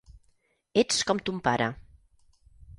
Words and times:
Ets 0.83 1.03
com 1.11 1.21
ton 1.29 1.45
pare. 1.51 1.71